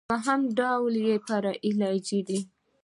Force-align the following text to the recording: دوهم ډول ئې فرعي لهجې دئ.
دوهم 0.11 0.41
ډول 0.59 0.93
ئې 1.05 1.15
فرعي 1.27 1.71
لهجې 1.79 2.19
دئ. 2.27 2.39